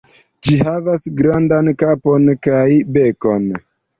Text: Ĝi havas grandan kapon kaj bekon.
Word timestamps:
Ĝi 0.47 0.53
havas 0.67 1.03
grandan 1.19 1.69
kapon 1.83 2.25
kaj 2.47 2.65
bekon. 2.97 3.47